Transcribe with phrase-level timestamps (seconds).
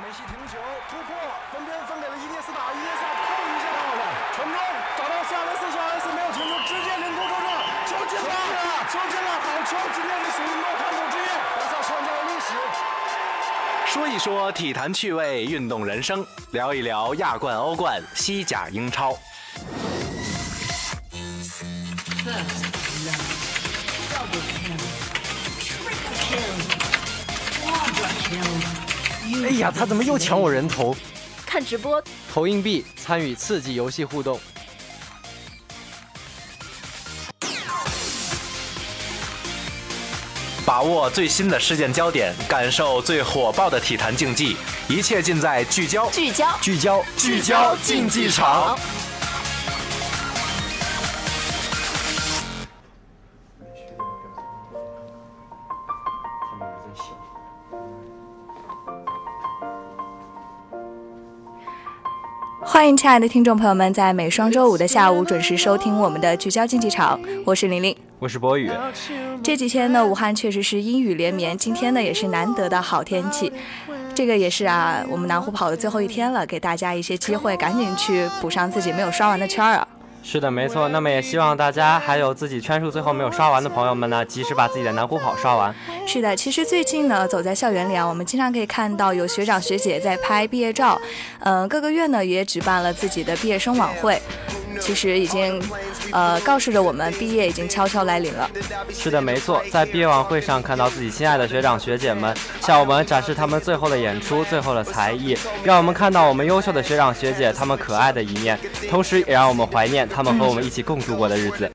[0.00, 0.56] 梅西停球
[0.88, 1.12] 突破，
[1.52, 3.68] 分边分给了伊涅斯塔，伊涅斯塔扣一下，
[4.32, 4.56] 传中
[4.96, 7.46] 找到苏亚雷斯，苏亚雷斯没有停球，直接凌空抽射，
[7.84, 8.32] 球进了，
[8.88, 9.76] 球进了，好球！
[9.92, 11.28] 今天是属于诺坎普之夜，
[11.58, 12.48] 巴萨创造了历史。
[13.86, 19.14] 说一说体坛趣味，运动人生，聊一聊亚冠、欧冠、西甲、英超。
[29.44, 30.94] 哎呀，他怎么又抢我人头？
[31.44, 34.40] 看直播，投硬币，参与刺激游戏互动。
[40.64, 44.56] 把握最新的事件焦点，感受最火爆的体坛竞技，
[44.88, 48.78] 一切尽在聚焦、聚焦、聚焦、聚焦竞技场。
[62.64, 68.70] 欢迎亲爱的听众朋友们，在每双周五的下午准时收听我们的聚焦竞技场，我是玲玲，我是博宇。
[69.42, 73.52] 这几天呢，武汉确实是阴雨连绵，今天呢也是难得的好天气。
[74.14, 79.88] 这个也是啊，我们南湖跑的最后一天了，给大家一些机会，赶紧去补上自己没有刷完的圈儿啊。
[80.22, 80.88] 是的，没错。
[80.88, 85.74] 那么也希望大家还有自己圈数最后没有刷完的朋友们呢，及时把自己的南湖跑刷完。
[86.06, 90.98] 是的，其实最近呢，走在校园里啊，我们经常可以看到有学长学姐在拍毕业照，
[91.40, 94.20] 嗯，各个院呢也举办了自己的毕业生晚会。
[94.82, 95.62] 其实已经，
[96.10, 98.50] 呃，告示着我们毕业已经悄悄来临了。
[98.92, 108.58] 是的，没错，在毕业晚会上看到自己心爱的学长学姐们向我们展示他们最后的演出、最后的才艺，让我们看到我们优秀的学长学姐他们可爱的一面，
[108.90, 111.70] 同时也让我们怀念他们和我们一起共度过的日子。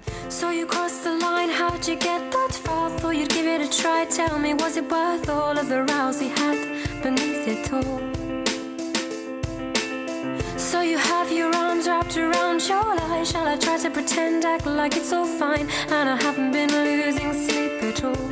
[10.60, 13.26] So you have your arms wrapped around your line.
[13.26, 15.70] Shall I try to pretend, act like it's all fine?
[15.90, 18.32] And I haven't been losing sleep at all.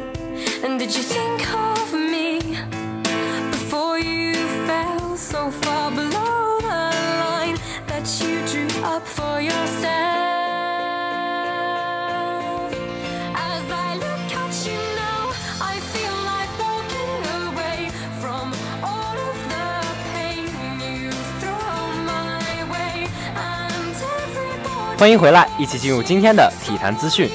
[0.64, 2.40] And did you think of me
[3.52, 4.34] before you
[4.68, 6.82] fell so far below the
[7.26, 7.58] line
[7.88, 10.05] that you drew up for yourself?
[24.98, 27.30] 欢迎回来，一起进入今天的体坛资讯。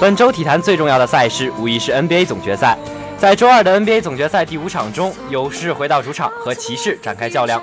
[0.00, 2.78] 本周体坛最重要的赛事无疑是 NBA 总决赛。
[3.18, 7.60] 在周二的 NBA 总决赛第五场中，勇士回到主场和骑士展开较量，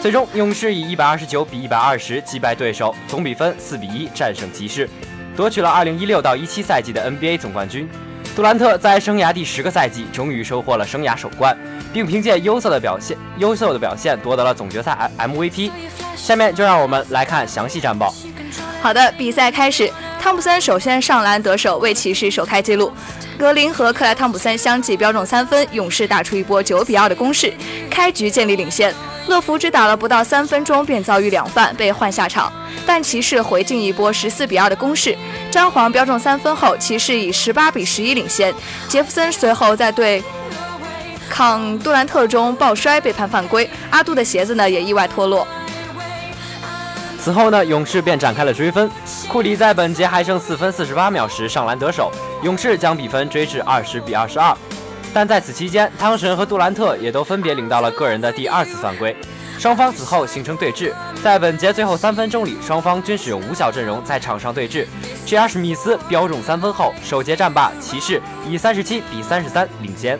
[0.00, 4.88] 最终勇士以一百二十九比一百二十击败对手，总比分四比一战胜骑士，
[5.34, 7.88] 夺取了二零一六到一七赛季的 NBA 总冠军。
[8.36, 11.56] 杜兰特在生涯第十个赛季终于收获了生涯首冠，
[11.92, 15.72] 并凭借优秀的表现优秀的表现夺得了总决赛 MVP。
[16.14, 18.14] 下面就让我们来看详细战报。
[18.86, 19.92] 好的，比赛开始。
[20.22, 22.92] 汤普森首先上篮得手，为骑士首开纪录。
[23.36, 27.52] 格林和克莱汤普森相继标中三分，勇士打出一波九比二的攻势，
[27.90, 28.94] 开局建立领先。
[29.26, 32.52] 乐福只打了不到三分钟便遭遇两犯，被换下场。
[32.86, 35.18] 但骑士回敬一波十四比二的攻势，
[35.50, 38.54] 詹皇标中三分后，骑士以十八比十一领先。
[38.86, 40.22] 杰弗森随后在对
[41.28, 45.44] 抗杜兰特中抱摔被判犯规，阿杜的鞋子呢也意外脱落。
[47.26, 48.88] 此后呢，勇士便展开了追分。
[49.28, 52.08] 库里在本节还剩四分四十八秒时上篮得手，
[52.44, 54.56] 勇士将比分追至二十比二十二。
[55.12, 59.16] 但在此期间，汤神和杜兰特也都分别领到了个人的第二次犯规，
[59.58, 60.92] 双方此后形成对峙。
[61.20, 64.86] 在本节最后三分钟里，双方均使用五小阵容在场上对峙。
[65.24, 65.48] J.R.
[65.48, 70.16] 史密斯标中三分后，首节战罢，骑士以三十七比三十三领先。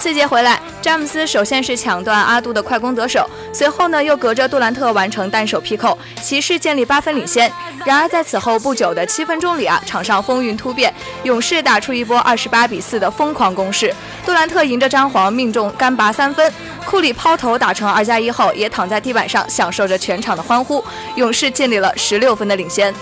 [0.00, 7.52] 次节回来，詹姆斯首先是抢断阿杜的快攻得手，随后呢又隔着杜兰特完成单手劈扣，骑士建立八分领先。
[7.84, 10.92] 然而在此后不久的七分钟里啊，场上风云突变，
[11.24, 13.94] 勇士打出一波二十八比四的疯狂攻势，
[14.24, 16.50] 杜兰特迎着詹皇命中干拔三分，
[16.86, 20.82] 库里抛投打成二加一后也躺在地板上享受着全场的欢呼，
[21.16, 22.94] 勇士建立了十六分的领先。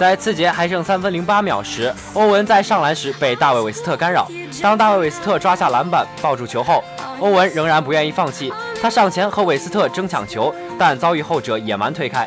[0.00, 4.26] 在次节还剩三分零八秒时，欧文在上篮时被大卫韦斯特干扰。
[4.62, 6.82] 当大卫韦斯特抓下篮板抱住球后，
[7.18, 8.50] 欧文仍然不愿意放弃，
[8.80, 12.26] 他上前和韦斯特争抢球，但遭遇后者野蛮推开。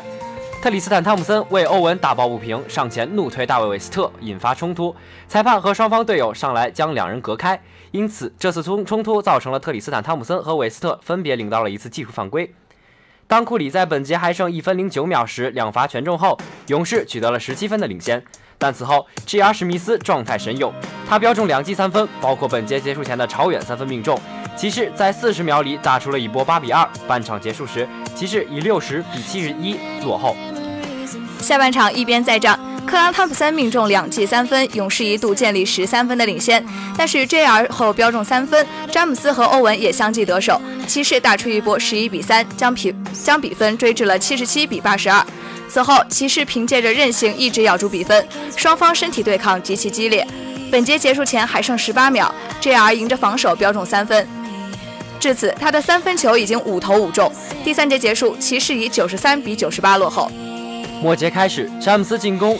[0.62, 4.94] 特里斯坦汤普森为欧文打抱不平，上前怒推大卫韦斯特，引发冲突。
[5.26, 7.60] 裁判和双方队友上来将两人隔开，
[7.90, 12.54] 因此这次冲冲突造成了特里斯坦汤普森和韦斯特分别领到了一次技术犯规。
[13.26, 16.38] 当库里在本节还剩一分零九秒时两罚全中后，
[16.68, 18.22] 勇士取得了十七分的领先。
[18.58, 19.52] 但此后 G.R.
[19.52, 20.72] 史密斯状态神勇，
[21.08, 24.18] 他标中两记三分，包括本节结束前的超远三分命中。
[24.56, 30.36] 骑士在四十秒里打出了一波八比二，半场结束时，骑士以六十比七十一落后。
[31.40, 36.64] 下半场一边再战，克拉汤普森命中两记三分，勇士一度建立十三分的领先。
[36.96, 37.66] 但是 J.R.
[37.68, 45.24] 后标中三分，詹姆斯和欧文也相继得手，骑士打出一波十一比三，将比将比分追至了七十七比八十二。
[45.68, 48.26] 此后，骑士凭借着韧性一直咬住比分，
[48.56, 50.26] 双方身体对抗极其激烈。
[50.70, 52.94] 本节结束前还剩十八秒，J.R.
[52.94, 54.28] 迎着防守标中三分，
[55.18, 57.32] 至此他的三分球已经五投五中。
[57.64, 60.30] 第三节结束，骑士以九十三比九十八落后。
[61.02, 62.58] 末节开始，詹姆斯进攻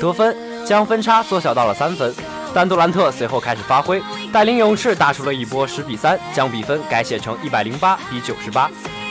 [0.00, 0.36] 得分，
[0.66, 2.12] 将分差缩小到了三分。
[2.52, 4.00] 但杜兰特随后开始发挥，
[4.32, 8.70] 带领勇士打出了一波十比三，将比分改写成一百零八比九十八。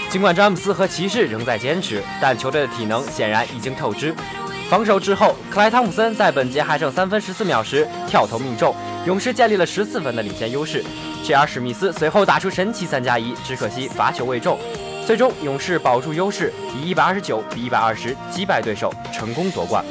[0.10, 4.16] 尽管詹姆斯和骑士仍在坚持，但球队的体能显然已经透支。
[4.70, 10.84] 防守之后，克莱汤普森在本节还剩三分十四秒时跳投命中，勇士建立了十四分的领先优势。
[11.24, 11.46] J.R.
[11.46, 14.58] 史密斯随后打出神奇三加一，只可惜罚球未中。
[15.06, 19.84] 最终，勇士保住优势，以一百二十九比一百二十击败对手，成功夺冠。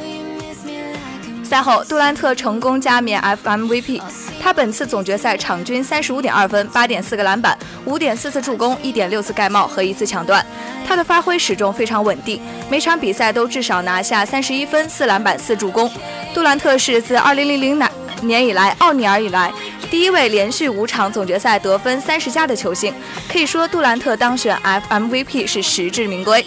[1.45, 4.01] 赛后，杜兰特成功加冕 FMVP。
[4.41, 10.45] 他本次总决赛场均三十五点二分、八点四个篮板、五点四次助攻、一点六次盖帽和一次抢断。
[10.87, 15.91] 他的发挥始终非常稳定，每场比赛都至少拿下三十一分、四篮板、四助攻。
[16.33, 17.89] 杜兰特是自二零零零
[18.23, 19.53] 年以来，奥尼尔以来。
[19.93, 22.95] 第一位连续五场总决赛得分三十加的球星，
[23.31, 26.43] 可以说杜兰特当选 FMVP 是实至名归。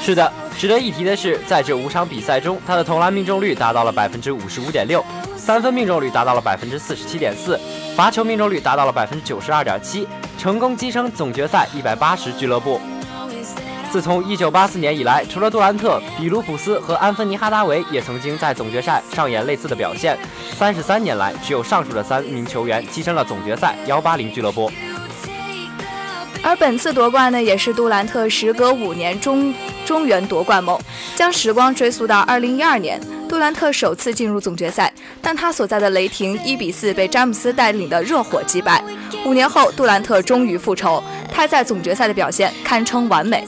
[0.00, 5.04] 是的，值得一提的是，在这五场比赛中，他的投篮命中率达到了百分之五十五点六，
[5.36, 7.58] 三分命中率达到了百分之四十七点四，
[7.96, 10.06] 罚球命中率达到了百分之九十二点七，
[10.38, 12.80] 成功跻身总决赛一百八十俱乐部。
[13.94, 20.18] 自从1984年以来，除了杜兰特、比卢普斯和安芬尼·哈达维也曾经在总决赛上演类似的表现。
[20.58, 24.68] 三十三年来，只有上述的三名球员跻身了总决赛180俱乐部。
[26.42, 29.54] 而本次夺冠呢，也是杜兰特时隔五年中
[29.84, 30.76] 中原夺冠梦。
[31.14, 34.92] 将时光追溯到2012年，杜兰特首次进入总决赛，
[35.22, 38.82] 但他所在的雷霆1比4被詹姆斯带领的热火击败。
[39.24, 41.00] 五年后，杜兰特终于复仇，
[41.32, 43.46] 他在总决赛的表现堪称完美。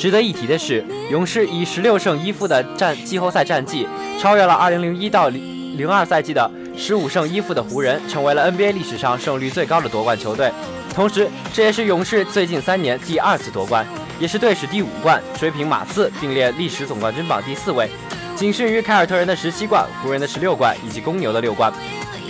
[0.00, 3.86] 值得一提的是，勇士以十六胜一负的战季后赛战绩，
[4.18, 10.50] 超越了二零零一到零零二赛季的十五胜一负的湖人，成为了 NBA 历史上胜率最高的夺冠球队。
[10.94, 13.86] 同时，这也是勇士最近三年第二次夺冠，
[14.18, 17.86] 也是队史第五冠，追平马刺，并列历史总冠军榜第四位，
[18.34, 21.70] 仅逊于凯尔特人的十七冠、湖人的十六冠以及公牛的六冠。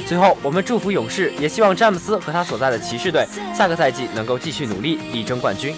[0.09, 3.25] 最后，我们祝福勇士，也希望詹姆斯和他所在的骑士队
[3.57, 5.73] 下个赛季能够继续努力，力争冠军。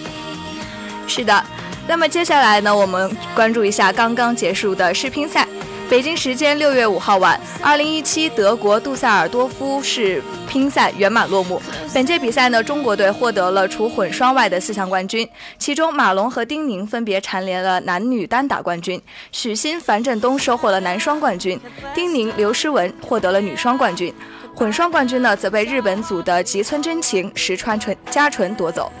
[1.05, 1.43] 是的。
[1.87, 5.47] 那么接下来呢，我们关注一下刚刚结束的世乒赛。
[5.89, 11.61] 北京时间六月五号晚，二零一七德国杜塞尔多夫世乒赛圆满落幕。
[11.93, 15.27] 本届比赛呢，中国队获得了除混双外的四项冠军，
[15.59, 18.99] 其中马龙和丁宁分别蝉联了男女单打冠军，
[19.31, 21.59] 许昕、樊振东收获了男双冠军，
[21.93, 24.11] 丁宁、刘诗雯获得了女双冠军。
[24.55, 28.91] 混双冠军呢，则被日本组的吉村真晴、石川纯佳纯夺走。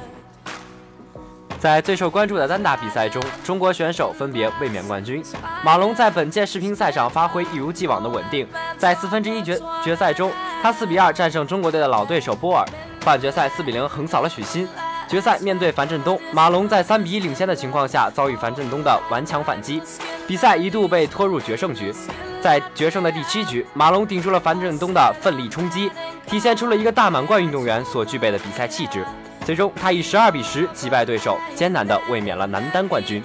[1.63, 5.23] 在最受关注的单打比赛中，中国选手分别卫冕冠军。
[5.63, 8.45] 马龙在本届世乒赛上发挥一如既往的稳定，
[8.77, 10.29] 在四分之一决决赛中，
[10.61, 12.65] 他四比二战胜中国队的老对手波尔，
[13.05, 14.67] 半决赛四比零横扫了许昕。
[15.07, 19.81] 决赛面对樊振东，马龙在三比一领先的情况下遭遇樊振东的顽强反击，
[20.27, 21.95] 比赛一度被拖入决胜局。
[22.41, 25.89] 在决胜的第七局，马龙顶住了樊振东的奋力冲击，
[26.27, 29.05] 体现出了一个大满贯运动员所具备的比赛气质。
[29.45, 33.21] 最终，他以十二比十击败对手，艰难地卫冕了男单冠军。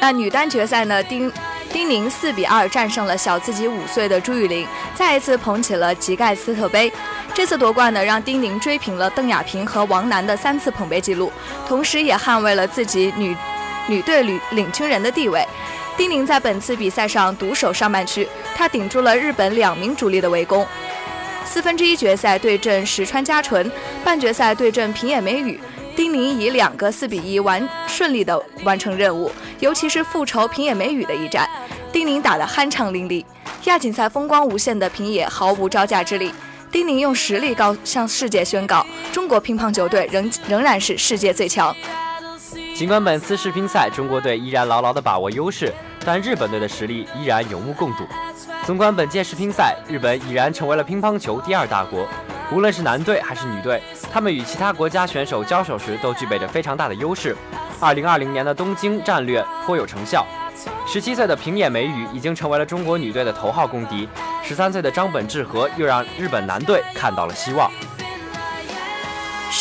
[0.00, 1.02] 那女单决赛呢？
[1.04, 1.30] 丁
[1.70, 6.92] 丁宁四比二战胜了小自己五岁的朱雨玲，再一次捧起了吉盖斯特杯。
[7.34, 11.32] 这次夺冠呢，让丁宁追平了邓亚萍和王楠的三次捧杯纪录，
[11.66, 13.36] 同时也捍卫了自己女
[13.86, 15.44] 女队领领军人的地位。
[15.96, 20.66] 丁宁在本次比赛上独守上半区，她顶住了日本两名主力的围攻。
[21.44, 23.70] 四分之一决赛对阵石川佳纯，
[24.04, 25.60] 半决赛对阵平野美宇，
[25.94, 31.48] 丁宁以两个四比一完顺利的完成任务，尤其是复仇平野美宇的一战，
[31.92, 33.24] 丁宁打得酣畅淋漓。
[33.64, 36.32] 亚锦赛风光无限的平野毫无招架之力，
[36.72, 41.74] 丁宁用实力告向世界宣告，中国乒乓球队仍仍然是世界最强。
[42.74, 45.72] 尽管本次世乒赛中国队依然牢牢地把握优势，
[46.04, 48.04] 但日本队的实力依然有目共睹。
[48.64, 52.06] 纵观本届世乒赛，日本已然成为了乒乓球第二大国。
[52.52, 53.82] 无论是男队还是女队，
[54.12, 57.36] 他们与其他国家选手交手时都具备着非常大的优势。
[57.80, 60.26] 2020年的东京战略颇有成效，
[60.86, 64.08] 十七岁的平野美宇已经成为了中国女队的头号公敌，
[64.42, 67.70] 十三岁的张本智和又让日本男队看到了希望。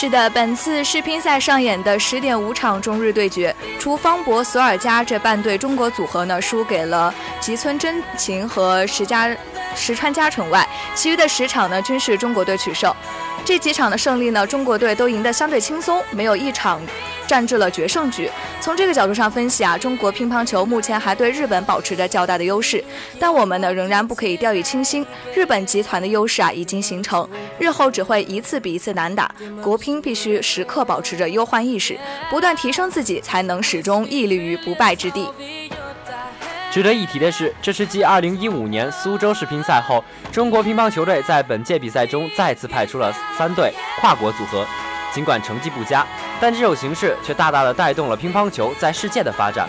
[0.04, 9.34] 是的，本次世乒赛上演的十点五场中日对决，除方博、索尔加这半对中国组合呢输给了吉村真琴和石家
[9.78, 12.94] 石川佳纯外，其余的十场呢均是中国队取胜。
[13.46, 16.82] 这几场的胜利呢，中国队都赢得相对轻松，没有一场
[17.28, 18.30] 战至了决胜局。
[18.60, 22.84] 从这个角度上分析啊，中国乒乓球目前还对日本保持着较大的优势，
[23.20, 25.06] 但我们呢仍然不可以掉以轻心。
[25.36, 27.28] 日本集团的优势啊已经形成，
[27.60, 29.34] 日后只会一次比一次难打。
[29.62, 31.98] 国乒必须时刻保持着忧患意识，
[32.30, 35.30] 不断提升自己，才能始终屹立于不败之地。
[36.72, 44.66] 值得一提的是，这是继2015年苏州世乒赛后，中国乒乓球队在本届比赛中再次派出了三队跨国组合。
[45.14, 46.06] 尽管成绩不佳，
[46.42, 49.68] 但这种形式却大大的带动了乒乓球在世界的发展。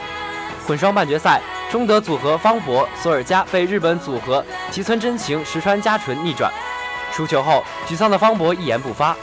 [0.66, 6.50] 混双半决赛，中德组合方博、索尔加被日本组合吉村真晴、石川佳纯逆转。
[7.12, 9.14] 输球后，沮丧的方博一言不发，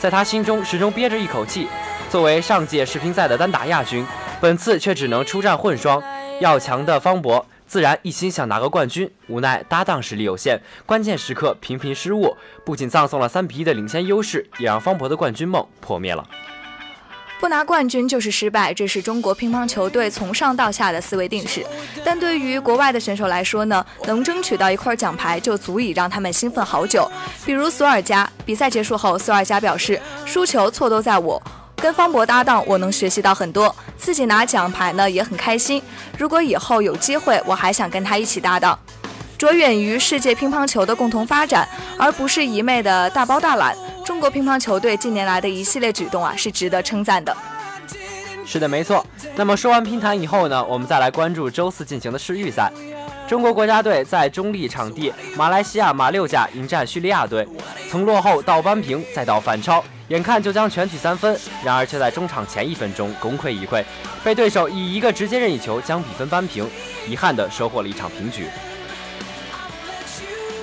[0.00, 1.68] 在他心中始终憋着一口气。
[2.10, 4.04] 作为上届世乒赛的单打亚军，
[4.40, 6.02] 本次却只能出战混双。
[6.40, 12.34] 要强的方博自然一心想拿个冠军，无奈搭档实力有限，关键时刻频频失误，
[12.64, 16.26] 不仅葬送了三比一的领先优势，也让方博的冠军梦破灭了。
[17.38, 21.64] 不拿冠军就是失败，这是中国乒乓球队从上到下的思维定式。
[22.02, 27.08] 但对于国外的选手来说呢，能争取到一块奖牌就足以让他们兴奋好久。
[27.46, 31.40] 比如索尔加，比赛结束后，索尔加表示，输球错都在我。
[31.80, 35.80] 跟方博搭档，我能学习到很多，自己拿奖牌呢也很开心。
[36.18, 38.76] 如果以后有机会，我还想跟他一起搭档，
[39.38, 43.76] 着眼于世界乒乓球的共同发展，而不是一昧的大包大揽。
[44.04, 47.36] 中国乒乓球队近年来的一系列举动啊，是值得称赞的。
[48.44, 49.06] 是的，没错。
[49.36, 52.72] 那么说完乒坛以后呢，我们再来关注周四进行的世预赛。
[53.28, 57.46] 中国国家队在中立场地马来西亚马六甲迎战叙利亚队，
[57.90, 59.84] 从落后到扳平再到反超。
[60.08, 63.84] 眼看就将全取三分，然而却在中场前一分钟功亏一篑，
[64.24, 66.66] 被对手以一个直接任意球将比分扳平，
[67.06, 68.46] 遗憾地收获了一场平局。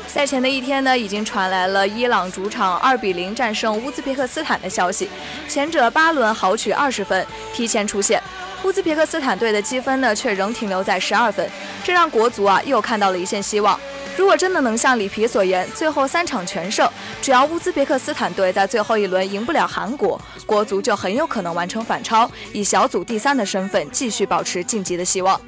[0.08, 5.08] 赛前的一天呢，已经传来了伊朗主场二比零战胜乌兹别克斯坦的消息，
[5.48, 8.20] 前者八轮豪取二十分，提前出线。
[8.66, 11.48] 乌兹别克斯坦队的积分呢，却仍停留在十二分，
[11.84, 13.80] 这让国足啊又看到了一线希望。
[14.18, 16.90] 如果真的能像里皮所言，最后三场全胜，
[17.22, 25.40] 只要乌兹别克斯坦队在最后一轮赢不了韩国，国足就很有可能完成反超，以小组第三的身份继续保持晋级的希望。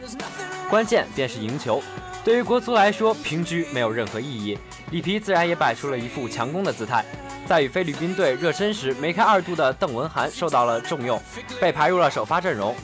[0.69, 1.81] 关键便是赢球。
[2.23, 4.55] 对于国足来说，平局没有任何意义。
[4.91, 7.03] 里皮自然也摆出了一副强攻的姿态，
[7.47, 11.19] 在与菲律宾队热身时，梅开二度的邓文涵受到了重用，
[11.59, 12.75] 被排入了首发阵容。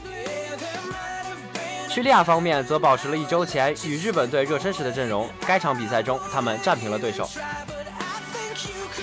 [1.93, 5.29] 叙利亚方面则保持了一周前与日本队热身时的阵容。
[5.45, 7.29] 该场比赛中，他们战平了对手。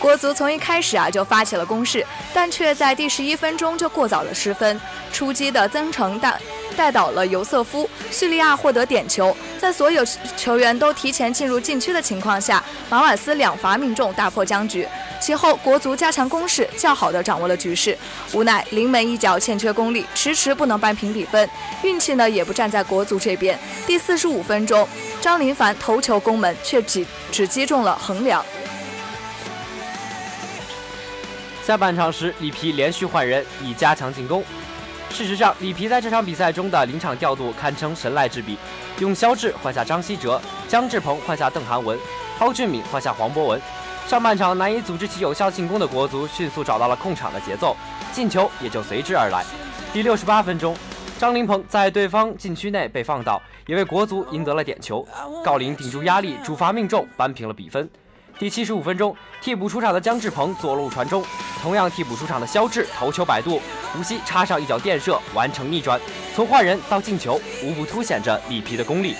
[0.00, 2.04] 国足从一开始啊就发起了攻势，
[2.34, 4.80] 但却在第十一分钟就过早的失分。
[5.12, 6.36] 出击的曾诚带
[6.76, 9.36] 带倒了尤瑟夫，叙利亚获得点球。
[9.56, 10.04] 在所有
[10.36, 14.84] 球员都提前进入禁区的情况下，马瓦斯两罚命中，大破僵局。
[15.20, 17.96] 其后，国足加强攻势，较好的掌握了局势。
[18.32, 21.48] 无奈临门一脚欠缺功力，迟迟不能扳平比分。
[21.82, 23.58] 运气呢，也不站在国足这边。
[23.86, 24.88] 第四十五分钟，
[25.20, 28.42] 张林凡头球攻门，却只只击中了横梁。
[31.66, 34.42] 下半场时，里皮连续换人，以加强进攻。
[35.12, 38.56] 事实上，里皮在这场比赛中的临场调度堪称神来之笔，
[39.00, 41.98] 用肖智换下张稀哲，姜志鹏换下邓涵文，
[42.38, 43.60] 蒿俊闵换下黄博文。
[44.10, 47.76] 上半场难以组织起有效进攻的国足，迅速找到了控场的节奏，
[48.12, 49.44] 进球也就随之而来。
[49.92, 50.76] 第六十八分钟，
[51.16, 55.06] 张琳芃在对方禁区内被放倒，也为国足赢得了点球。
[55.44, 57.88] 郜林顶住压力，主罚命中，扳平了比分。
[58.36, 61.24] 第七十五分钟，替补出场的姜志鹏左路传中，
[61.62, 63.62] 同样替补出场的肖智头球摆渡，
[63.96, 66.00] 吴曦插上一脚垫射，完成逆转。
[66.34, 69.14] 从换人到进球，无不凸显着里皮的功力。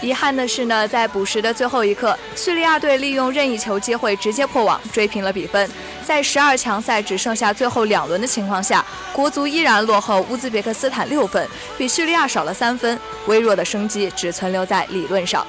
[0.00, 5.70] 遗憾的是呢，在补时的最后一刻，叙利亚队利用任意球机会直接破网，追平了比分。
[6.02, 15.46] 在十二强赛只剩下最后两轮的情况下，国足依然落后乌兹别克斯坦六分，比叙利亚少了三分，微弱的生机只存留在理论上。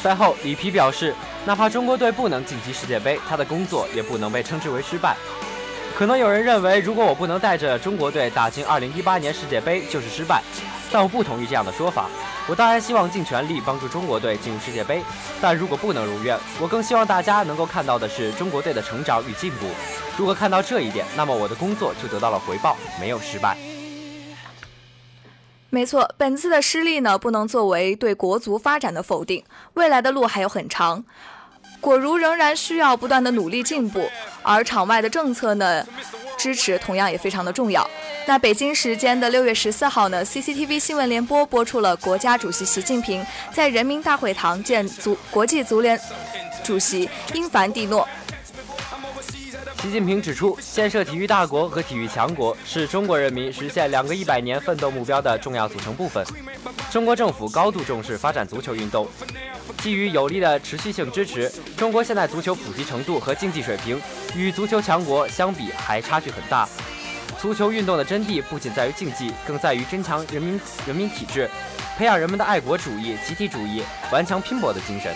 [0.00, 1.12] 赛后，里皮表示，
[1.44, 5.16] 哪怕中国队不能晋级世界杯，他的工作也不能被称之为失败。
[5.96, 10.42] 可能有人认为，如果我不能带着中国队打进2018年世界杯就是失败，
[10.90, 12.10] 但我不同意这样的说法。
[12.48, 15.00] 我当然希望尽全力帮助中国队进入世界杯，
[15.40, 19.68] 但如果不能如愿，我更希望大家能够看到的是中国队的成长与进步。
[20.18, 23.56] 如果看到这一点，那么我的工作就得到了回报，没有失败。
[25.70, 31.04] 没错，本次的失利呢，不能作为对国足发展的否定，未来的路还有很长。
[31.84, 34.10] 果如仍然需要不断的努力进步，
[34.42, 35.86] 而场外的政策呢，
[36.38, 37.86] 支持同样也非常的重要。
[38.24, 43.22] 那北京时间的六月十四号呢，CCTV 新闻联播播出了国家主席习近平
[43.52, 46.00] 在人民大会堂见足国际足联
[46.62, 48.08] 主席英凡蒂诺。
[49.84, 56.24] 习近平指出，建设体育大国和体育强国是中国人民实现两个一百年奋斗目标的重要组成部分。
[56.90, 59.06] 中国政府高度重视发展足球运动。
[59.82, 64.00] 基于有力的持续性支持，中国现代足球普及程度和竞技水平
[64.34, 66.66] 与足球强国相比还差距很大。
[67.38, 71.46] 足球运动的真谛不仅在于竞技，更在于增强人民人民体质，
[71.98, 75.14] 培养人们的爱国主义、集体主义、顽强拼搏的精神。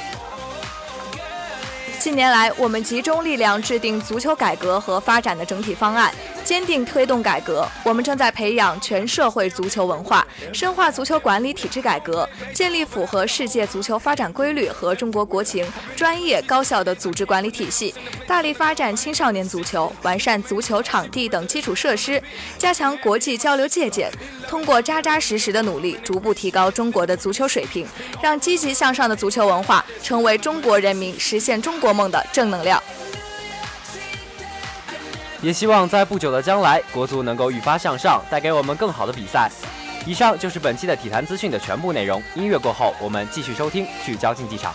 [1.98, 6.12] 近年来，我们集中力量制定足球改革和发展的整体方案。
[6.48, 15.62] 坚定推动改革，我们正在培养全社会足球文化，深化足球管理体制改革，建立符合世界足球发展规律和中国国情、
[15.94, 17.94] 专业高效的组织管理体系，
[18.26, 22.22] 大力发展青少年足球，完善足球场地等基础设施，
[22.56, 24.10] 加强国际交流借鉴。
[24.48, 27.86] 通过扎扎实实的努力，逐步提高中国的足球水平，
[28.22, 32.82] 让积极向上的足球文化成为中国人民实现中国梦的正能量。
[35.40, 39.50] 也希望在不久的将来，国足能够愈发向上，带给我们更好的比赛。
[40.04, 42.22] 以上就是本期的体坛资讯的全部内容。
[42.34, 44.74] 音乐过后，我们继续收听聚焦竞技场。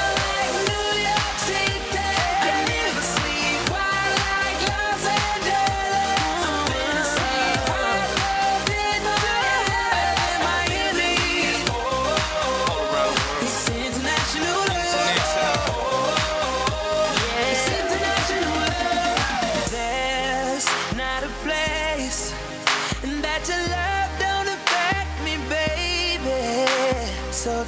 [27.43, 27.65] The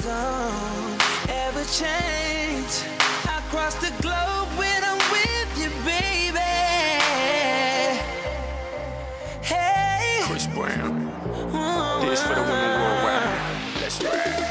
[3.26, 6.38] Across the globe when I'm with you, baby.
[9.42, 10.22] Hey.
[10.26, 11.10] Chris Brown.
[12.02, 13.28] This for the women worldwide.
[13.82, 14.44] Let's ride.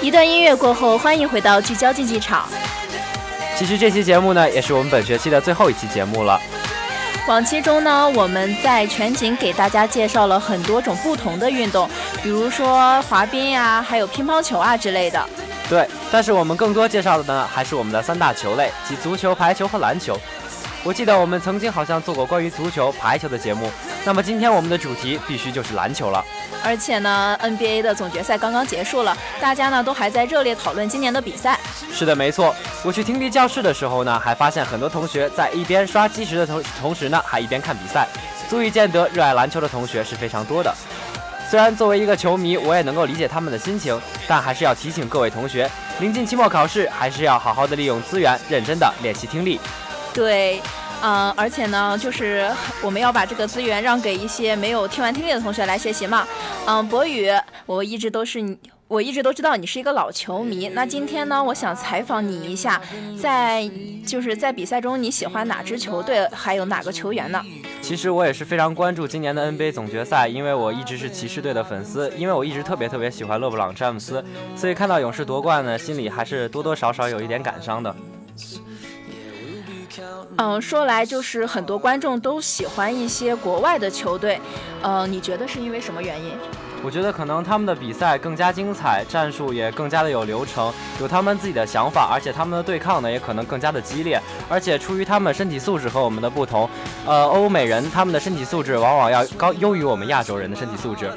[0.00, 2.48] 一段音乐过后，欢迎回到聚焦竞技场。
[3.58, 6.40] 其实这期节目呢，也是我们本学期的最后一期节目了。
[7.28, 11.86] 往期中呢，我们在全景给大家介绍了很多种不同的运动，
[12.22, 15.22] 比如说滑冰呀，还有乒乓球啊之类的。
[15.68, 20.18] 对，但是我们更多介绍的呢，还是我们的三大球类，即足球、排球和篮球。
[20.82, 23.70] 我记得我们曾经好像做过关于足球、排球的节目，
[24.06, 26.24] 那么今天我们的主题必须就是篮球了。
[26.68, 31.58] 而且呢，NBA 的总决赛刚刚结束了，大家呢都还在热烈讨论今年的比赛。
[31.90, 32.54] 是的，没错。
[32.84, 38.06] 我去听力教室的时候呢，还发现很多同学在一边刷计时的同同时呢，还一边看比赛，
[38.50, 40.70] 足以见得热爱篮球的同学是非常多的。
[41.50, 49.58] 虽然作为一个球迷，我也能够理解他们的心情，但还是要提醒各位同学，临近期末考试，还是要好好的利用资源，认真的练习听力。
[50.12, 50.60] 对，
[51.00, 52.50] 嗯，而且呢，就是
[52.82, 56.26] 我们要把这个资源让给一些没有听完听力的同学来学习嘛。
[56.66, 57.30] 嗯，博宇，
[57.66, 58.58] 我一直都是你，
[58.88, 60.68] 我一直都知道你是一个老球迷。
[60.70, 62.80] 那今天呢，我想采访你一下，
[63.20, 63.70] 在
[64.04, 67.40] 就是在比赛中你喜欢哪支球队，还有哪个球员呢？
[67.80, 74.22] 其实我也是非常关注今年的 NBA 总决赛，因为我一直是骑士队的粉丝，因为我一直特别特别喜欢勒布朗詹姆斯，
[74.56, 77.94] 所以看到勇士夺冠呢，心里还是多多少少有一点感伤的。
[80.38, 84.40] 嗯，说来就是很多观众都喜欢一些国外的球队，
[84.82, 86.32] 呃，你觉得是因为什么原因？
[86.80, 96.70] 我觉得可能他们的比赛更加精彩，战术也更加的有流程，有他们自己的想法，而且他们的对抗呢也可能更加的激烈，而且出于他们身体素质和我们的不同，
[97.04, 101.10] 呃，欧美人他们的身体素质往往要高优于我们亚洲人的身体素质。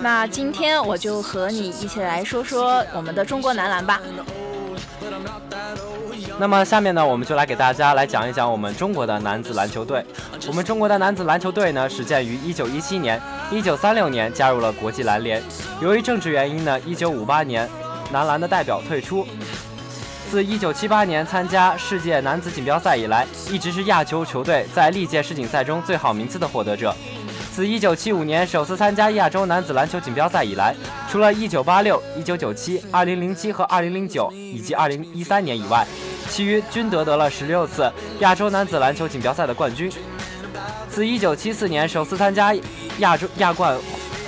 [0.00, 4.00] 那今天我就和你一起来说说我们的中国男篮吧。
[6.38, 10.04] 那么下面呢，我们就来给大家来讲一讲我们中国的男子篮球队。
[10.46, 13.20] 我们中国的男子篮球队呢，始建于1917年
[13.50, 15.42] ，1936年加入了国际篮联。
[15.80, 17.68] 由于政治原因呢，1958年
[18.12, 19.26] 男篮的代表退出。
[20.30, 26.94] 自1978年参加世界男子锦标赛以来，一直是亚洲球队在历届世锦赛中最好名次的获得者。
[27.54, 30.74] 自1975年首次参加亚洲男子篮球锦标赛以来，
[31.10, 35.86] 除了1986、1997、2007和2009以及2013年以外，
[36.28, 39.90] 其余均得得了十六次亚洲男子篮球锦标赛的冠军。
[40.88, 42.54] 自一九七四年首次参加
[42.98, 43.76] 亚洲亚冠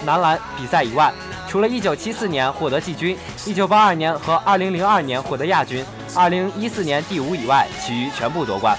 [0.05, 1.13] 男篮比赛以外，
[1.49, 5.85] 除了一九七四年获得季军一九八二年和二零零二年获得亚军
[6.15, 8.77] 二零一四年第五以外，其余全部夺冠。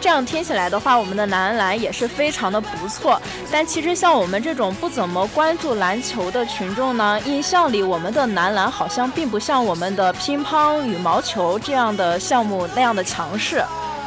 [0.00, 3.20] 这样听起来的话，我们的男篮也是非常的不错。
[3.50, 13.62] 但其实像我们这种不怎么关注篮球的群众呢，印象里我们的男篮好像并不像我们的乒乓、羽毛球这样的项目那样的强势。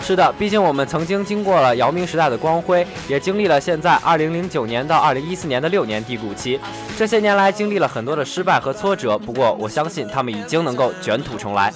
[0.06, 6.60] 是的，毕竟我们曾经经过了姚明时代的光辉，也经历了现在2009年到2014年的六年低谷期。
[6.98, 11.74] 这些年来经历了很多的失败和挫折，不过我相信他们已经能够卷土重来。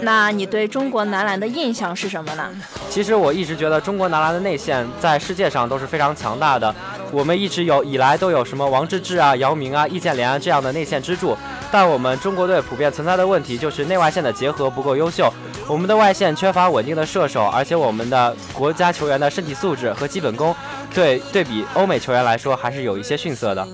[0.00, 2.50] 那你对中国男篮的印象是什么呢？
[2.90, 6.74] 其实我一直觉得中国男篮的内线在世界上都是非常强大的。
[7.14, 11.36] 我们一直有以来都有什么王治郅啊、姚明啊、易建联啊这样的内线支柱，
[11.70, 15.32] 但我们中国队普遍存在的问题就是内外线的结合不够优秀。
[15.68, 20.54] 我们的外线缺乏稳定的射手，而且我们的国家球员的身体素质和基本功，
[20.94, 23.66] 对对比欧美球员来说还是有一些逊色的。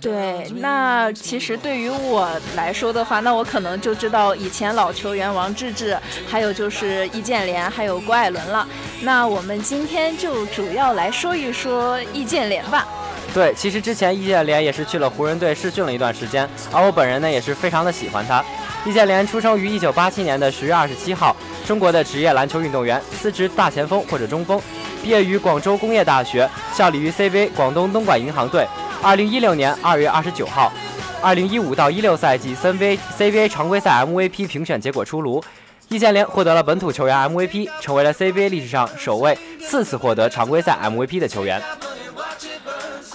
[0.00, 8.66] 对，那其实对于我来说的话，那我可能就知道以前老球员王治郅，还有就是易建联，还有郭艾伦了。
[9.00, 12.86] 那我们今天就主要来说一说易建联吧。
[13.32, 18.44] 对，其实之前易建联也是去了湖人队试训了一段时间，而我本人呢也是非常的喜欢他。
[18.84, 21.34] 易建联出生于一九八七年的十月二十七号，
[21.66, 24.60] 中国的职业篮球运动员，司职大前锋或者中锋，
[25.04, 28.66] 毕业于广州工业大学，效力于 CBA 广东东莞银行队。
[29.02, 30.72] 二零一六年二月二十九号，
[31.20, 35.44] 二零一五到一六赛季 C V CBA 常规赛 MVP 评选结果出炉，
[35.90, 41.60] 易建联获得了本土球员 MVP，成为了 CBA 历史上首位四次获得常规赛 MVP 的球员。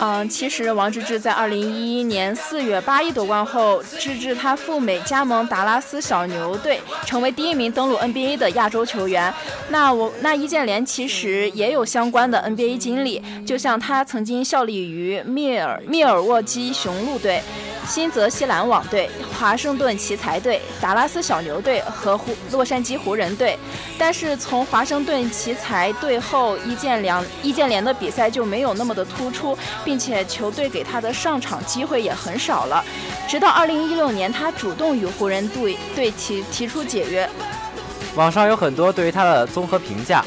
[0.02, 9.34] 嗯，其实王治郅在二零一一年四月八一夺冠后，治郅他赴美加盟达拉斯小牛队，成为第一名登陆 NBA 的亚洲球员。
[9.68, 17.42] 那我那易建联其实也有相关的 NBA 经历，就像他曾经效力于密尔密尔沃基雄鹿队。
[17.88, 23.58] 新泽西篮网队、华盛顿奇才队、达拉斯小牛队和湖洛杉矶湖人队，
[23.98, 32.84] 但是从华盛顿奇才队后，易建联易建联的比赛就没有那么的突出，并且球队给他的上场机会也很少了。
[33.28, 37.28] 直到2016年，他主动与湖人队队提提出解约。
[38.16, 40.24] 网上有很多对于他的综合评价，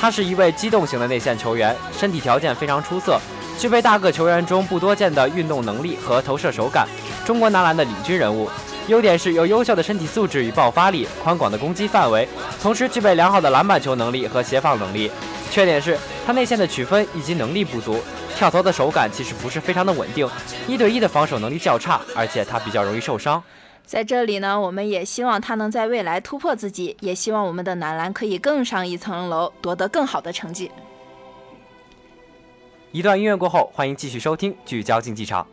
[0.00, 3.20] 他是一位机动型的内线球员，身体条件非常出色。
[3.58, 6.86] 具备大个球员中不多见的运动能力和投射手感，
[7.24, 8.50] 中国男篮的领军人物。
[8.88, 12.28] 优点是有优秀的身体素质与爆发力，宽广的攻击范围，
[12.60, 15.10] 同时具备良好的篮板球能力和协防能力。
[15.50, 17.98] 缺点是他内线的取分以及能力不足，
[18.36, 20.28] 跳投的手感其实不是非常的稳定，
[20.68, 23.42] 一对一的防守能力较差，而且他比较容易受伤。
[23.86, 30.70] 在这里呢，我们也希望他能在未来突破自己，也希望我们的男篮可以更上一层楼，夺得更好的成绩。
[32.94, 35.44] 一段音乐过后，欢迎继续收听《聚焦竞技场》。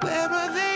[0.00, 0.67] Where are they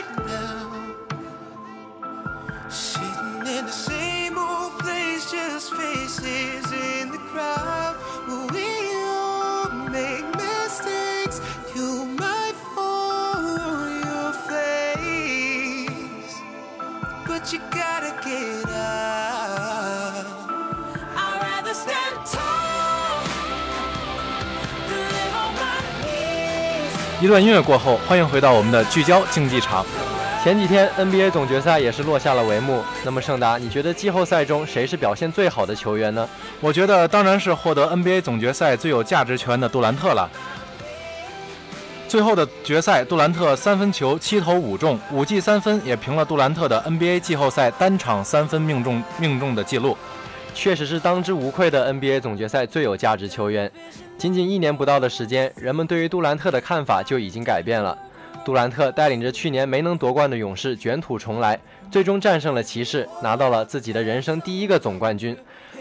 [27.23, 29.87] 一段音乐过后，欢迎回到我们的聚焦竞技场。
[30.43, 32.83] 前几天 NBA 总决赛也是落下了帷幕。
[33.05, 36.29] 那么盛达，你觉得季后赛中谁是表现最好的球员呢？
[36.61, 40.29] 我觉得当然是获得 NBA 总决赛最有价值球员的杜兰特了。
[42.09, 49.97] 最后的决赛，杜兰特三分球七投五中，五记三分，也平了杜兰特的 NBA 季后赛单场三分命中命中的记录。
[50.55, 53.71] 确实是当之无愧的 NBA 总决赛最有价值球员。
[54.19, 57.97] 仅仅一年不到的时间，人们对于杜兰特的看法就已经改变了。
[58.45, 61.59] 杜兰特带领着去年没能夺冠的勇士卷土重来，
[61.91, 65.37] 最终战胜了骑士，拿到了自己的人生第一个总冠军。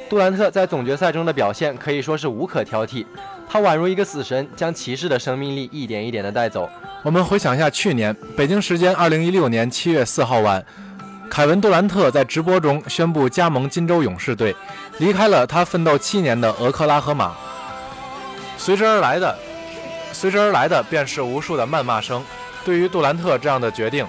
[0.10, 3.06] 杜兰特在总决赛中的表现可以说是无可挑剔，
[3.50, 6.70] 他宛如一个死神，将骑士的生命力一点一点的带走。
[7.02, 10.64] 我们回想一下去年北京时间二零一六年七月四号晚，
[11.32, 14.54] 凯文杜兰特在直播中宣布加盟金州勇士队，
[14.98, 17.34] 离开了他奋斗七年的俄克拉荷马。
[18.58, 19.34] 随之而来的，
[20.12, 22.22] 随之而来的便是无数的谩骂声。
[22.66, 24.06] 对于杜兰特这样的决定，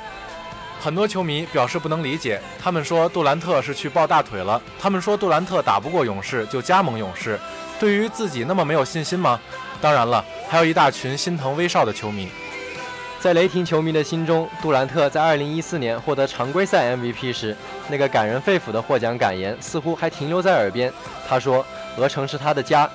[0.80, 2.40] 很多球迷表示不能理解。
[2.60, 7.38] 他们说杜兰特是去抱大腿了，他们说杜兰特打不过勇士就加盟勇士，
[7.78, 9.38] 对于自己那么没有信心吗？
[9.80, 12.28] 当然了，还有一大群心疼威少的球迷。
[13.22, 17.56] 在雷霆球迷的心中，杜兰特在2014年获得常规赛 MVP 时，
[17.88, 20.92] 那个感人肺腑的获奖感言似乎还停留在耳边。
[21.28, 21.64] 他说
[21.96, 22.90] ：“鹅城是他的家。”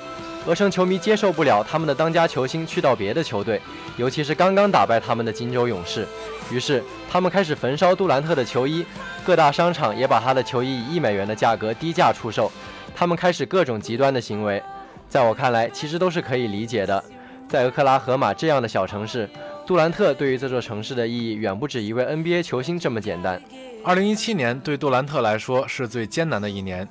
[0.45, 3.61] 鹅城球迷接受不了他们的当家球星去到别的球队，
[3.95, 6.05] 尤其是刚刚打败他们的金州勇士，
[6.51, 8.85] 于是他们开始焚烧杜兰特的球衣，
[9.25, 12.51] 各大商场也把他的球衣以一美元的价格低价出售。
[12.93, 14.61] 他们开始各种极端的行为，
[15.07, 17.01] 在我看来，其实都是可以理解的。
[17.47, 19.29] 在俄克拉荷马这样的小城市，
[19.67, 23.39] 杜兰特对于这座城市的意义远不止一位 NBA 球星这么简单。
[23.83, 26.87] 二零一七年对杜兰特来说是最艰难的一年。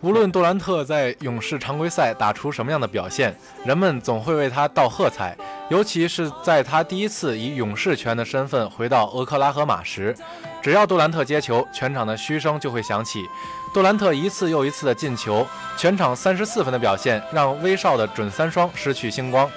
[0.00, 5.36] 无论杜兰特在勇士常规赛打出什么样的表现，人们总会为他道喝彩。
[5.70, 10.14] 尤其是在他第一次以勇士权的身份回到俄克拉荷马时，
[10.62, 13.24] 只要杜兰特接球，全场的嘘声就会响起。
[13.74, 15.44] 杜兰特一次又一次的进球，
[15.76, 19.50] 全场三十四分的表现让威少的准三双失去星光。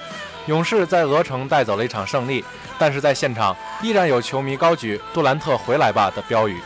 [0.46, 2.44] 勇士在俄城带走了一场胜利，
[2.78, 6.60] 但是在现场依然有球迷高举“杜兰特回来吧”的标语。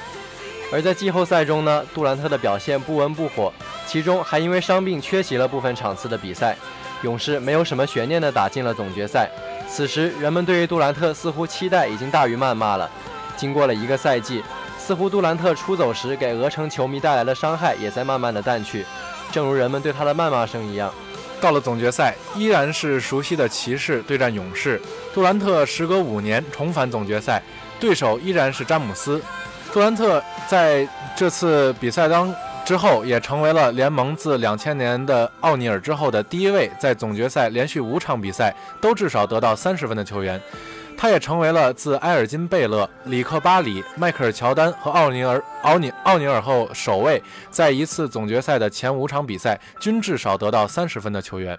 [0.73, 3.53] 而在季后赛中呢，杜兰特的表现不温不火，
[3.87, 6.57] 其中还因为伤病缺席了部分场次的比赛。
[7.03, 9.31] 勇士没有什么悬念的打进了总决赛。
[9.69, 12.91] 此时，人们对于杜兰特似乎期待已经大于谩骂了。
[13.37, 14.43] 经过了一个赛季，
[14.77, 18.85] 似乎杜兰特出走时给俄城球迷带来的伤害也在慢慢的淡去，
[19.31, 20.93] 正如人们对他的谩骂声一样。
[21.41, 24.81] 到了总决赛，依然是熟悉的骑士对战勇士。
[25.15, 27.43] 杜兰特时隔五年重返总决赛，
[27.79, 29.23] 对手依然是詹姆斯。
[29.73, 40.41] 杜兰特在这次比赛当之后，也成为了联盟自两千年的奥尼尔之后的第一位在总决赛连续五场比赛都至少得到三十分的球员。
[41.01, 51.57] 他也成为了自埃尔金·贝勒、里克·巴里、迈克尔·乔丹和奥尼尔、奥尼奥尼尔后首位在一次总决赛的前五场比赛均至少得到三十分的球员。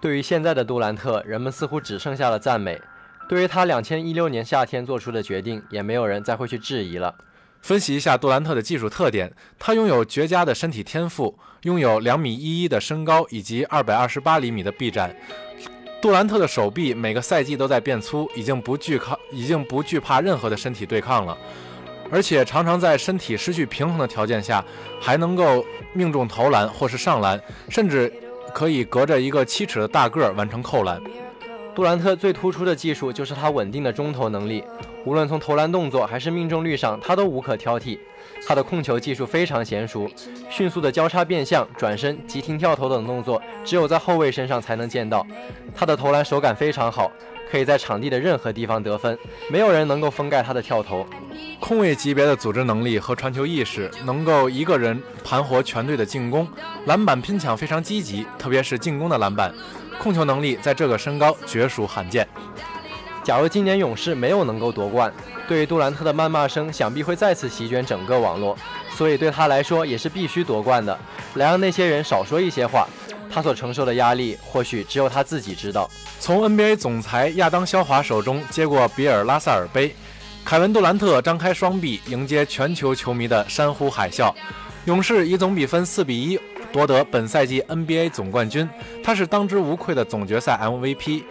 [0.00, 2.80] 对于现在的杜兰特，人们似乎只剩下了赞美。
[3.28, 7.14] 对于他两千一六年夏天做出的决定，也没有人再会去质疑了。
[7.60, 15.14] 分析一下杜兰特的技术特点，他拥有绝佳的身体天赋，拥有两米一一的身高以及二百二十八厘米的臂展。
[16.00, 21.36] 杜兰特的手臂每个赛季都在变粗，已经不惧抗，已经不惧怕任何的身体对抗了，
[22.08, 24.64] 而且常常在身体失去平衡的条件下，
[25.00, 28.12] 还能够命中投篮或是上篮，甚至
[28.54, 31.02] 可以隔着一个七尺的大个儿完成扣篮。
[31.74, 34.62] 杜兰特最突出的技术就是他稳定的中投能力，
[35.04, 37.98] 无论从投篮动作还是命中率上，他都无可挑剔。
[38.46, 40.08] 他的控球技术非常娴熟，
[40.50, 45.26] 迅速的交叉变向、转身、急停跳投等动作，只有在后卫身上才能见到。
[45.74, 47.10] 他的投篮手感非常好，
[47.50, 49.18] 可以在场地的任何地方得分，
[49.50, 51.06] 没有人能够封盖他的跳投。
[51.58, 56.46] 控卫级别的组织能力和传球意识，能够一个人盘活全队的进攻，
[56.86, 59.52] 篮板拼抢非常积极，特别是进攻的篮板。
[59.98, 62.26] 控球能力在这个身高绝属罕见。
[63.28, 65.12] 假如今年勇士没有能够夺冠，
[65.46, 68.56] 对于杜兰特的谩骂声想必会再次席卷整个网络，
[68.96, 70.98] 所以对他来说也是必须夺冠的，
[71.34, 72.88] 来让那些人少说一些话。
[73.30, 75.90] 他所承受的压力，或许只有他自己知道。
[76.18, 79.94] 从 NBA 总裁亚当肖华手中接过比尔拉塞尔杯，
[80.42, 84.32] 凯文杜兰特张开双臂迎接全球球迷的山呼海啸。
[84.86, 86.40] 勇士以总比分四比一。
[86.70, 88.68] 夺得本赛季 NBA 总冠军，
[89.02, 91.22] 他是当之无愧的总决赛 MVP。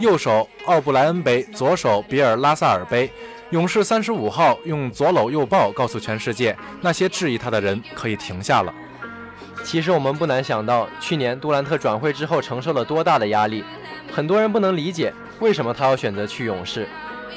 [0.00, 3.12] 右手奥布莱恩杯，左手比尔拉萨尔杯。
[3.50, 8.72] 勇士三十五号用左搂右抱告诉全世界，那些质疑他的人可以停下了。
[9.62, 13.62] 其实我们不难想到，去年杜兰特转会之后承受了多大的压力。
[14.10, 16.88] 很多人不能理解为什么他要选择去勇士。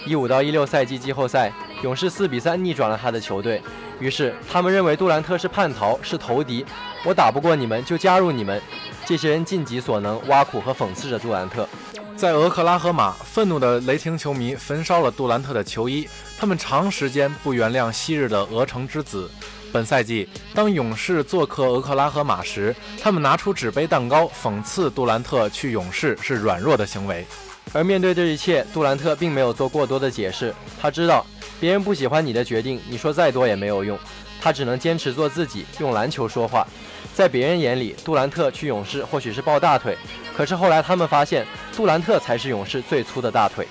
[0.05, 3.61] 一五到一六赛季季后赛，勇士四比三逆转了他的球队。
[3.99, 6.65] 于是他们认为杜兰特是叛逃，是投敌。
[7.03, 8.61] 我打不过你们，就加入你们。
[9.05, 11.67] 这些人尽己所能挖苦和讽刺着杜兰特。
[12.15, 16.07] 在俄克拉荷马，愤怒的雷霆球迷焚烧了杜兰特的球衣。
[16.37, 19.29] 他们长时间不原谅昔日的俄城之子。
[19.71, 27.25] 本赛季，当勇士做客俄克拉荷马时，他们拿出纸杯蛋糕讽刺杜兰特去勇士是软弱的行为。
[27.73, 30.53] 而面对这一切，杜兰特并没有做过多的解释。
[30.79, 31.25] 他知道
[31.59, 33.97] 别人不喜欢你的决定，你说再多也没有用。
[34.39, 36.67] 他只能坚持做自己，用篮球说话。
[37.13, 39.97] 在别人眼里，杜兰特去勇士或许是抱大腿，
[40.35, 43.67] 可是后来他们发现，杜兰特才是勇士最粗的大腿。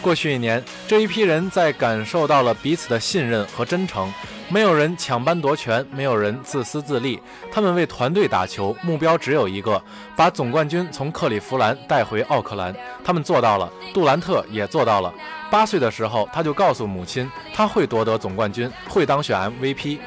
[0.00, 4.12] 过去一年，这一批人在感受到了彼此的信任和真诚，
[4.48, 9.82] 没有人抢班夺权，没有人自私自利，他们为团队打球，目标只有一个：
[10.16, 12.72] 把总冠军从克利夫兰带回奥克兰。
[13.04, 15.12] 他们做到了，杜兰特也做到了。
[15.50, 19.98] 八岁的时候，他就告诉母亲，他会夺得总冠军，会当选 MVP。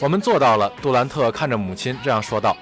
[0.00, 2.56] 我们做到了，杜兰特看着母亲这样说道。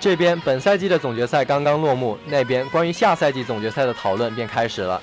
[0.00, 5.00] 这边本赛季的总决赛刚刚落幕，那边关于下赛季总决赛的讨论便开始了。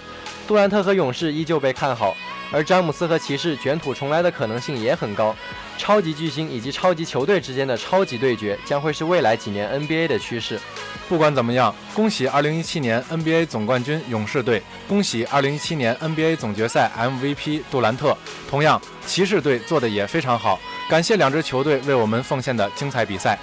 [0.47, 2.17] 杜兰特和勇士依旧被看好，
[2.51, 5.35] 而詹姆斯和骑士卷土重来的可能性也很高。
[5.77, 10.59] 超级巨星以及超级球队之间的超级对决将会是未来几年 NBA 的趋势。
[11.07, 18.17] 不管怎么样，恭喜2017年 NBA 总冠军勇士队，恭喜2017年 NBA 总决赛 MVP 杜兰特。
[18.49, 23.37] 同样，骑士队做的也非常好，感谢两支球队为我们奉献的精彩比赛。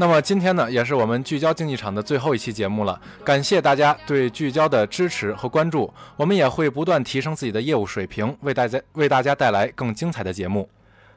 [0.00, 3.00] 那么今天呢，也是我们聚焦竞技场的最后一期节目了。
[3.24, 10.70] 感谢大家对聚焦的支持和关注，我们也会不断提升自己的业务水平，为大家为大家带来更精彩的节目。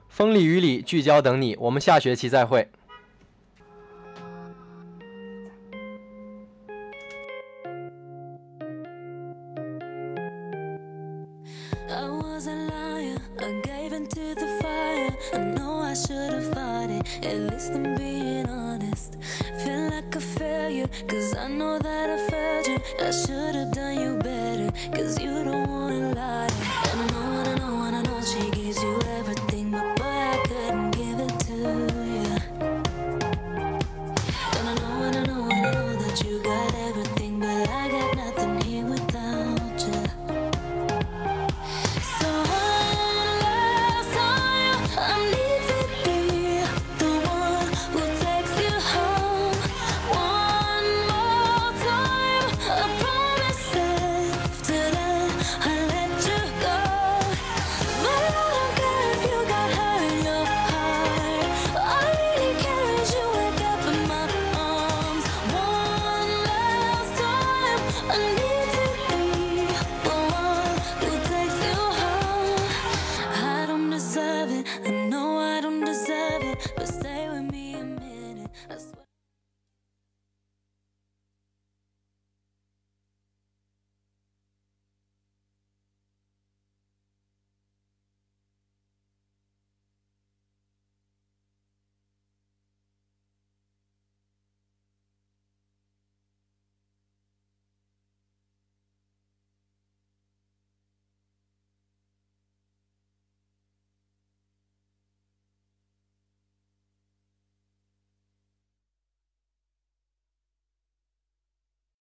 [0.09, 2.67] 风里雨里，聚焦等你，我们下学期再会。
[23.11, 23.50] Should